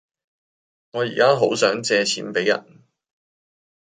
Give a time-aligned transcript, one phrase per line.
[0.93, 2.81] 我依家好想借錢俾人